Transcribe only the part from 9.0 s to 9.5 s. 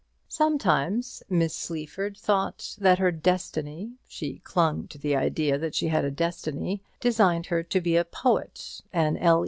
L.